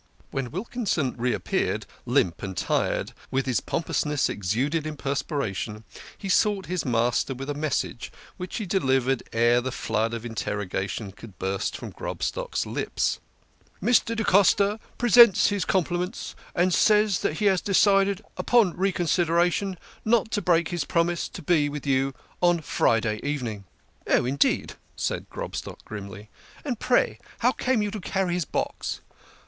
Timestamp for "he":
6.17-6.27, 8.57-8.65, 17.33-17.45